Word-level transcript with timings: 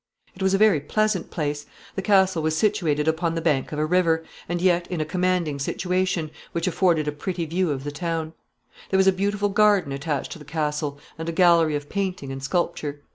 It 0.35 0.41
was 0.41 0.55
a 0.55 0.57
very 0.57 0.79
pleasant 0.79 1.29
place. 1.29 1.67
The 1.93 2.01
castle 2.01 2.41
was 2.41 2.57
situated 2.57 3.07
upon 3.07 3.35
the 3.35 3.39
bank 3.39 3.71
of 3.71 3.77
a 3.77 3.85
river, 3.85 4.23
and 4.49 4.59
yet 4.59 4.87
in 4.87 4.99
a 4.99 5.05
commanding 5.05 5.59
situation, 5.59 6.31
which 6.53 6.65
afforded 6.65 7.07
a 7.07 7.11
pretty 7.11 7.45
view 7.45 7.69
of 7.69 7.83
the 7.83 7.91
town. 7.91 8.33
There 8.89 8.97
was 8.97 9.05
a 9.05 9.11
beautiful 9.11 9.49
garden 9.49 9.91
attached 9.91 10.31
to 10.31 10.39
the 10.39 10.43
castle, 10.43 10.97
and 11.19 11.29
a 11.29 11.31
gallery 11.31 11.75
of 11.75 11.87
painting 11.87 12.31
and 12.31 12.41
sculpture. 12.41 13.03